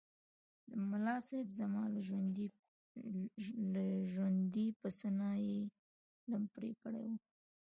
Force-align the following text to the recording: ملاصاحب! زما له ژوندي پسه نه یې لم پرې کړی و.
ملاصاحب! 0.89 1.47
زما 1.59 1.83
له 3.73 3.89
ژوندي 4.17 4.65
پسه 4.79 5.09
نه 5.19 5.29
یې 5.45 5.59
لم 6.31 6.43
پرې 6.53 6.71
کړی 6.81 7.05
و. 7.11 7.13